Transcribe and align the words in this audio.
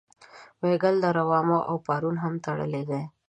وایګل 0.61 0.95
دره 1.03 1.23
واما 1.29 1.59
او 1.69 1.75
پارون 1.85 2.15
هم 2.23 2.33
تړلې 2.45 2.81
وې. 2.87 3.01